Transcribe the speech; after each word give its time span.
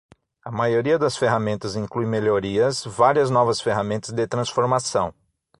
A 0.43 0.49
maioria 0.51 0.97
das 0.97 1.15
ferramentas 1.15 1.75
inclui 1.75 2.07
melhorias, 2.07 2.83
várias 2.85 3.29
novas 3.29 3.61
ferramentas 3.61 4.11
de 4.11 4.25
transformação. 4.25 5.13